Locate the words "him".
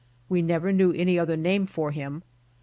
1.91-2.23